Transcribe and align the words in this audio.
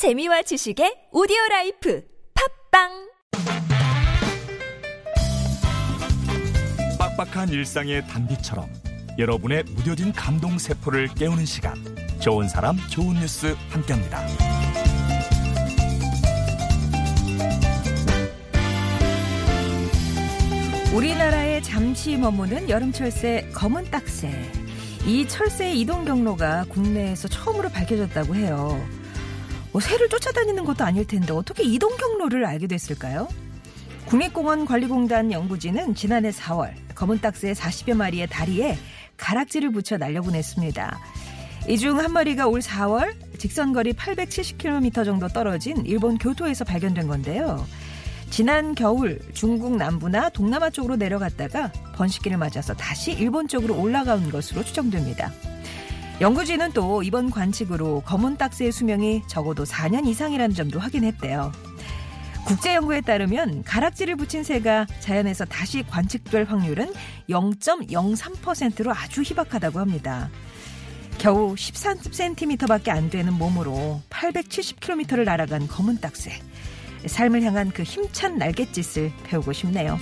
재미와 0.00 0.40
지식의 0.40 1.08
오디오 1.12 1.36
life 1.50 2.02
팟빵 2.70 2.88
빡빡한 6.98 7.50
일상의 7.50 8.08
단비처럼 8.08 8.66
여러분의 9.18 9.64
무뎌진 9.64 10.14
감동 10.14 10.56
세포를 10.56 11.08
깨우는 11.08 11.44
시간 11.44 11.74
좋은 12.18 12.48
사람 12.48 12.78
좋은 12.88 13.16
뉴스 13.16 13.54
함께합니다. 13.68 14.26
우리나라에 20.94 21.60
잠시 21.60 22.16
머무는 22.16 22.70
여름 22.70 22.90
철새 22.90 23.50
검은 23.52 23.90
딱새. 23.90 24.30
이 25.04 25.28
철새의 25.28 25.78
이동 25.78 26.06
경로가 26.06 26.64
국내에서 26.70 27.28
처음으로 27.28 27.68
밝혀졌다고 27.68 28.34
해요. 28.34 28.99
뭐 29.72 29.80
새를 29.80 30.08
쫓아다니는 30.08 30.64
것도 30.64 30.84
아닐 30.84 31.06
텐데 31.06 31.32
어떻게 31.32 31.62
이동 31.62 31.96
경로를 31.96 32.44
알게 32.44 32.66
됐을까요? 32.66 33.28
국립공원관리공단 34.06 35.30
연구진은 35.30 35.94
지난해 35.94 36.30
4월 36.30 36.72
검은 36.94 37.20
딱새 37.20 37.52
40여 37.52 37.94
마리의 37.94 38.26
다리에 38.28 38.76
가락지를 39.16 39.70
붙여 39.70 39.96
날려보냈습니다. 39.98 40.98
이 41.68 41.76
중 41.76 41.98
한 41.98 42.12
마리가 42.12 42.48
올 42.48 42.60
4월 42.60 43.14
직선거리 43.38 43.92
870km 43.92 45.04
정도 45.04 45.28
떨어진 45.28 45.84
일본 45.86 46.18
교토에서 46.18 46.64
발견된 46.64 47.06
건데요. 47.06 47.64
지난 48.30 48.74
겨울 48.74 49.20
중국 49.34 49.76
남부나 49.76 50.30
동남아 50.30 50.70
쪽으로 50.70 50.96
내려갔다가 50.96 51.70
번식기를 51.96 52.38
맞아서 52.38 52.74
다시 52.74 53.12
일본 53.12 53.46
쪽으로 53.46 53.78
올라간 53.78 54.30
것으로 54.30 54.64
추정됩니다. 54.64 55.30
연구진은 56.20 56.72
또 56.72 57.02
이번 57.02 57.30
관측으로 57.30 58.02
검은 58.02 58.36
딱새의 58.36 58.72
수명이 58.72 59.22
적어도 59.26 59.64
4년 59.64 60.06
이상이라는 60.06 60.54
점도 60.54 60.78
확인했대요. 60.78 61.50
국제 62.46 62.74
연구에 62.74 63.00
따르면 63.00 63.64
가락지를 63.64 64.16
붙인 64.16 64.44
새가 64.44 64.86
자연에서 65.00 65.46
다시 65.46 65.82
관측될 65.82 66.44
확률은 66.44 66.92
0.03%로 67.30 68.92
아주 68.92 69.22
희박하다고 69.22 69.78
합니다. 69.78 70.30
겨우 71.16 71.54
13cm밖에 71.54 72.90
안 72.90 73.08
되는 73.08 73.32
몸으로 73.32 74.02
870km를 74.10 75.24
날아간 75.24 75.68
검은 75.68 76.00
딱새. 76.00 76.32
삶을 77.06 77.42
향한 77.42 77.70
그 77.70 77.82
힘찬 77.82 78.36
날갯짓을 78.36 79.10
배우고 79.24 79.54
싶네요. 79.54 79.98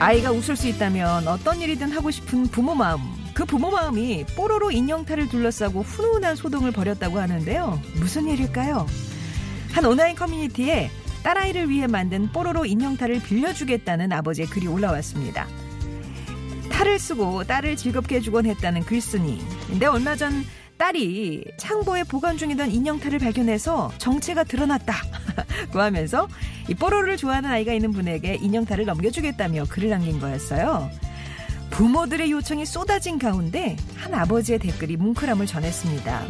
아이가 0.00 0.32
웃을 0.32 0.56
수 0.56 0.66
있다면 0.66 1.28
어떤 1.28 1.60
일이든 1.60 1.92
하고 1.92 2.10
싶은 2.10 2.46
부모 2.46 2.74
마음. 2.74 3.00
그 3.34 3.44
부모 3.44 3.70
마음이 3.70 4.24
뽀로로 4.34 4.70
인형탈을 4.70 5.28
둘러싸고 5.28 5.82
훈훈한 5.82 6.36
소동을 6.36 6.72
벌였다고 6.72 7.18
하는데요. 7.20 7.78
무슨 7.96 8.26
일일까요? 8.26 8.86
한 9.72 9.84
온라인 9.84 10.16
커뮤니티에 10.16 10.90
딸아이를 11.22 11.68
위해 11.68 11.86
만든 11.86 12.32
뽀로로 12.32 12.64
인형탈을 12.64 13.20
빌려주겠다는 13.22 14.10
아버지의 14.10 14.48
글이 14.48 14.68
올라왔습니다. 14.68 15.46
탈을 16.70 16.98
쓰고 16.98 17.44
딸을 17.44 17.76
즐겁게 17.76 18.16
해주곤 18.16 18.46
했다는 18.46 18.84
글쓴이. 18.84 19.38
근데 19.68 19.84
얼마 19.84 20.16
전 20.16 20.46
딸이 20.78 21.44
창고에 21.58 22.04
보관 22.04 22.38
중이던 22.38 22.70
인형탈을 22.70 23.18
발견해서 23.18 23.92
정체가 23.98 24.44
드러났다 24.44 24.94
고 25.72 25.80
하면서 25.80 26.28
이 26.68 26.74
뽀로로를 26.74 27.16
좋아하는 27.16 27.50
아이가 27.50 27.72
있는 27.72 27.92
분에게 27.92 28.38
인형탈을 28.40 28.84
넘겨주겠다며 28.84 29.64
글을 29.68 29.90
남긴 29.90 30.20
거였어요. 30.20 30.90
부모들의 31.70 32.30
요청이 32.30 32.66
쏟아진 32.66 33.18
가운데 33.18 33.76
한 33.96 34.12
아버지의 34.12 34.58
댓글이 34.58 34.96
뭉클함을 34.96 35.46
전했습니다. 35.46 36.26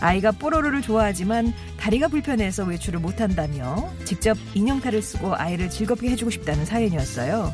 아이가 0.00 0.30
뽀로로를 0.32 0.82
좋아하지만 0.82 1.52
다리가 1.78 2.08
불편해서 2.08 2.64
외출을 2.64 3.00
못한다며 3.00 3.90
직접 4.04 4.36
인형탈을 4.54 5.02
쓰고 5.02 5.34
아이를 5.34 5.70
즐겁게 5.70 6.10
해주고 6.10 6.30
싶다는 6.30 6.64
사연이었어요. 6.64 7.52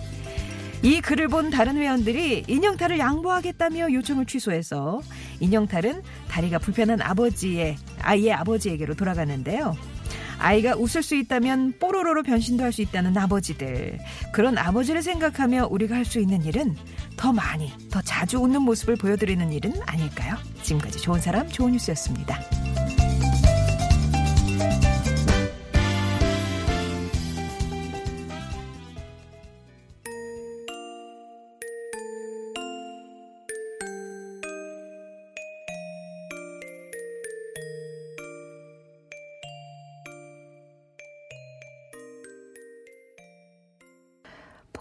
이 0.83 1.01
글을 1.01 1.29
본 1.29 1.51
다른 1.51 1.77
회원들이 1.77 2.45
인형탈을 2.49 2.99
양보하겠다며 2.99 3.93
요청을 3.93 4.27
취소해서 4.27 5.01
인형탈은 5.39 6.03
다리가 6.29 6.59
불편한 6.59 7.01
아버지의 7.01 7.77
아이의 8.01 8.33
아버지에게로 8.33 8.95
돌아가는데요. 8.95 9.77
아이가 10.43 10.75
웃을 10.77 11.03
수 11.03 11.15
있다면 11.15 11.75
뽀로로로 11.79 12.23
변신도 12.23 12.63
할 12.65 12.73
수 12.73 12.83
있다는 12.83 13.17
아버지들. 13.17 13.99
그런 14.33 14.59
아버지를 14.59 15.03
생각하며 15.03 15.69
우리가 15.71 15.95
할 15.97 16.05
수 16.05 16.19
있는 16.19 16.43
일은 16.45 16.77
더 17.17 17.33
많이, 17.33 17.73
더 17.91 18.03
자주 18.03 18.39
웃는 18.39 18.63
모습을 18.63 18.97
보여드리는 18.97 19.53
일은 19.53 19.73
아닐까요? 19.87 20.37
지금까지 20.63 20.99
좋은 20.99 21.21
사람, 21.21 21.49
좋은 21.49 21.73
뉴스였습니다. 21.73 22.62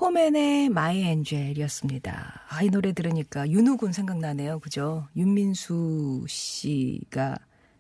포맨의 0.02 0.70
My 0.70 1.04
Angel이었습니다. 1.04 2.46
아, 2.50 2.64
이 2.64 2.72
노래 2.72 2.92
들으니까 2.92 3.48
윤후군 3.48 3.94
생각나네요. 3.94 4.58
그죠? 4.58 5.08
윤민수 5.16 6.26
씨가 6.28 7.36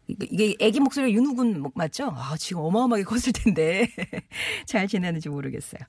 이게 0.08 0.56
애기 0.60 0.80
목소리가 0.80 1.12
윤후군 1.12 1.72
맞죠? 1.74 2.14
아, 2.16 2.36
지금 2.38 2.62
어마어마하게 2.62 3.06
컸을 3.06 3.34
텐데 3.34 3.88
잘 4.68 4.88
지내는지 4.88 5.30
모르겠어요. 5.30 5.82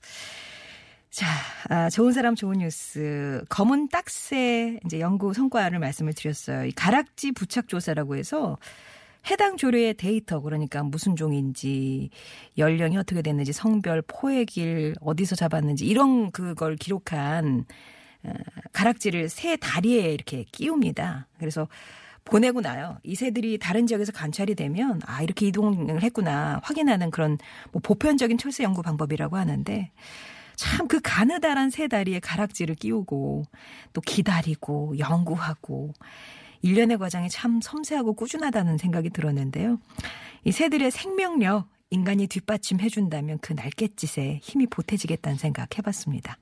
자, 1.11 1.27
아, 1.69 1.91
좋은 1.91 2.13
사람 2.13 2.33
좋은 2.33 2.57
뉴스. 2.57 3.43
검은 3.49 3.89
딱새 3.89 4.79
이제 4.87 4.99
연구 4.99 5.35
성과를 5.35 5.77
말씀을 5.77 6.13
드렸어요. 6.13 6.65
이 6.65 6.71
가락지 6.71 7.33
부착 7.33 7.67
조사라고 7.67 8.15
해서 8.15 8.57
해당 9.29 9.57
조류의 9.57 9.95
데이터 9.95 10.39
그러니까 10.41 10.83
무슨 10.83 11.15
종인지 11.15 12.09
연령이 12.57 12.97
어떻게 12.97 13.21
됐는지 13.21 13.53
성별 13.53 14.01
포획일 14.01 14.95
어디서 15.01 15.35
잡았는지 15.35 15.85
이런 15.85 16.31
그걸 16.31 16.75
기록한 16.75 17.65
어, 18.23 18.31
가락지를 18.71 19.29
새 19.29 19.55
다리에 19.57 20.13
이렇게 20.13 20.45
끼웁니다. 20.51 21.27
그래서 21.39 21.67
보내고 22.25 22.61
나요. 22.61 22.97
이 23.03 23.15
새들이 23.15 23.57
다른 23.57 23.85
지역에서 23.85 24.11
관찰이 24.13 24.55
되면 24.55 25.01
아 25.05 25.21
이렇게 25.21 25.47
이동을 25.47 26.01
했구나 26.01 26.61
확인하는 26.63 27.11
그런 27.11 27.37
뭐 27.71 27.81
보편적인 27.81 28.37
철새 28.37 28.63
연구 28.63 28.81
방법이라고 28.81 29.35
하는데 29.37 29.91
참 30.55 30.87
그 30.87 30.99
가느다란 31.03 31.69
새 31.69 31.87
다리에 31.87 32.19
가락지를 32.19 32.75
끼우고 32.75 33.45
또 33.93 34.01
기다리고 34.01 34.97
연구하고 34.99 35.93
일련의 36.63 36.97
과정이 36.97 37.29
참 37.29 37.61
섬세하고 37.61 38.13
꾸준하다는 38.13 38.79
생각이 38.79 39.11
들었는데요. 39.11 39.79
이 40.45 40.51
새들의 40.51 40.89
생명력, 40.91 41.67
인간이 41.89 42.25
뒷받침해준다면 42.25 43.37
그 43.39 43.53
날갯짓에 43.53 44.39
힘이 44.41 44.65
보태지겠다는 44.67 45.37
생각 45.37 45.77
해봤습니다. 45.77 46.37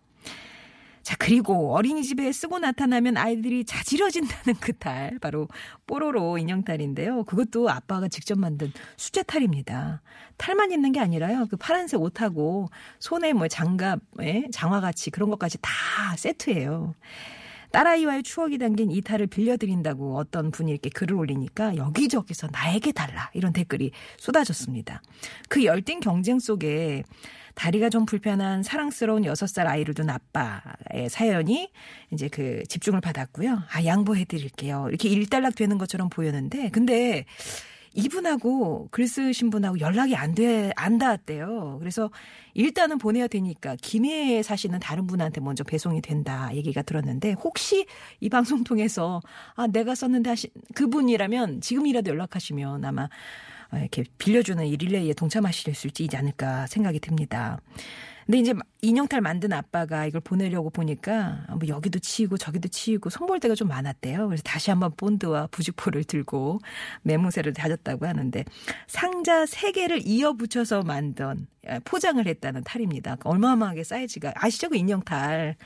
자, 1.02 1.16
그리고 1.18 1.74
어린이집에 1.74 2.32
쓰고 2.32 2.60
나타나면 2.60 3.18
아이들이 3.18 3.66
자지러진다는 3.66 4.60
그 4.62 4.72
탈, 4.74 5.18
바로 5.20 5.48
뽀로로 5.88 6.38
인형탈인데요. 6.38 7.24
그것도 7.24 7.70
아빠가 7.72 8.08
직접 8.08 8.38
만든 8.38 8.72
수제탈입니다. 8.98 10.02
탈만 10.38 10.72
있는 10.72 10.92
게 10.92 11.00
아니라요. 11.00 11.48
그 11.50 11.58
파란색 11.58 12.00
옷하고 12.00 12.70
손에 13.00 13.34
뭐 13.34 13.48
장갑, 13.48 14.00
예? 14.22 14.46
장화같이 14.52 15.10
그런 15.10 15.32
것까지 15.32 15.58
다 15.62 15.72
세트예요. 16.18 16.94
딸아이와의 17.72 18.24
추억이 18.24 18.58
담긴 18.58 18.92
이 18.92 19.02
탈을 19.02 19.28
빌려드린다고 19.28 20.18
어떤 20.18 20.52
분이 20.52 20.72
이렇게 20.72 20.90
글을 20.90 21.16
올리니까 21.16 21.76
여기저기서 21.76 22.50
나에게 22.52 22.92
달라 22.92 23.30
이런 23.34 23.54
댓글이 23.54 23.92
쏟아졌습니다. 24.18 25.02
그 25.50 25.64
열띤 25.66 26.00
경쟁 26.00 26.40
속에 26.40 27.04
다리가 27.56 27.90
좀 27.90 28.06
불편한 28.06 28.64
사랑스러운 28.64 29.24
6살 29.24 29.68
아이를 29.68 29.94
둔 29.94 30.10
아빠의 30.10 31.10
사연이 31.10 31.70
이제 32.12 32.28
그 32.30 32.64
집중을 32.68 33.02
받았고요. 33.02 33.64
아, 33.72 33.86
양보해 33.86 34.26
드릴게요. 34.26 34.86
이렇게 34.90 35.10
일단락 35.10 35.56
되는 35.56 35.78
것처럼 35.78 36.10
보였는데 36.10 36.70
근데 36.70 37.26
이분하고 37.94 38.88
글 38.92 39.08
쓰신 39.08 39.50
분하고 39.50 39.80
연락이 39.80 40.16
안 40.16 40.34
돼, 40.34 40.72
안 40.76 40.98
닿았대요. 40.98 41.78
그래서 41.80 42.10
일단은 42.54 42.98
보내야 42.98 43.28
되니까 43.28 43.76
김해에 43.82 44.44
사시는 44.44 44.80
다른 44.80 45.08
분한테 45.08 45.42
먼저 45.42 45.64
배송이 45.64 46.02
된다 46.02 46.50
얘기가 46.54 46.82
들었는데 46.82 47.34
혹시 47.34 47.86
이 48.20 48.30
방송 48.30 48.64
통해서 48.64 49.22
아, 49.56 49.68
내가 49.68 49.96
썼는데 49.96 50.30
하신 50.30 50.50
그분이라면 50.74 51.62
지금이라도 51.62 52.12
연락하시면 52.12 52.86
아마 52.86 53.10
이렇게 53.74 54.04
빌려주는 54.18 54.66
이 54.66 54.76
릴레이에 54.76 55.14
동참하실 55.14 55.76
수 55.76 55.88
있지 55.88 56.10
않을까 56.16 56.68
생각이 56.68 57.00
듭니다. 57.00 57.60
근데 58.32 58.40
이제 58.40 58.54
인형탈 58.82 59.20
만든 59.20 59.52
아빠가 59.52 60.06
이걸 60.06 60.22
보내려고 60.22 60.70
보니까 60.70 61.46
뭐 61.50 61.68
여기도 61.68 62.00
치이고 62.00 62.38
저기도 62.38 62.70
치이고 62.70 63.10
손볼데가 63.10 63.56
좀 63.56 63.68
많았대요. 63.68 64.26
그래서 64.26 64.42
다시 64.42 64.70
한번 64.70 64.94
본드와 64.96 65.48
부직포를 65.48 66.06
들고 66.06 66.60
매무새를 67.02 67.52
다졌다고 67.52 68.08
하는데 68.08 68.46
상자 68.88 69.46
세 69.46 69.74
개를 69.74 70.00
이어 70.06 70.32
붙여서 70.32 70.84
만든 70.84 71.46
예, 71.70 71.80
포장을 71.84 72.26
했다는 72.26 72.64
탈입니다. 72.64 73.18
얼마만하게 73.26 73.84
사이즈가 73.84 74.32
아시죠? 74.38 74.70
그 74.70 74.78
인형탈. 74.78 75.58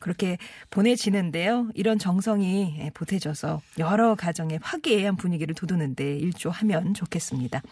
그렇게 0.00 0.38
보내지는데요. 0.70 1.70
이런 1.74 1.98
정성이 1.98 2.74
예, 2.78 2.90
보태져서 2.90 3.62
여러 3.78 4.14
가정의 4.16 4.58
화기애애한 4.62 5.16
분위기를 5.16 5.54
돋우는데 5.54 6.16
일조하면 6.16 6.94
좋겠습니다. 6.94 7.62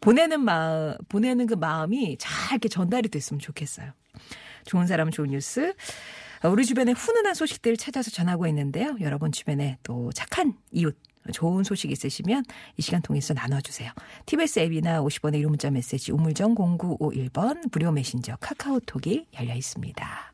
보내는 0.00 0.40
마음, 0.40 0.96
보내는 1.08 1.46
그 1.46 1.54
마음이 1.54 2.16
잘 2.18 2.52
이렇게 2.52 2.68
전달이 2.68 3.08
됐으면 3.08 3.40
좋겠어요. 3.40 3.92
좋은 4.66 4.86
사람 4.86 5.10
좋은 5.10 5.30
뉴스. 5.30 5.72
우리 6.44 6.64
주변에 6.66 6.92
훈훈한 6.92 7.34
소식들 7.34 7.76
찾아서 7.76 8.10
전하고 8.10 8.46
있는데요. 8.48 8.96
여러분 9.00 9.32
주변에 9.32 9.78
또 9.82 10.10
착한 10.12 10.54
이웃 10.72 10.96
좋은 11.32 11.64
소식 11.64 11.90
있으시면 11.90 12.44
이 12.76 12.82
시간 12.82 13.02
통해서 13.02 13.34
나눠주세요. 13.34 13.90
TBS 14.26 14.60
앱이나 14.60 15.02
50번의 15.02 15.42
1호 15.42 15.48
문자 15.48 15.70
메시지 15.70 16.12
우물정 16.12 16.54
0951번 16.54 17.68
무료 17.72 17.90
메신저 17.90 18.36
카카오톡이 18.36 19.26
열려 19.38 19.54
있습니다. 19.54 20.32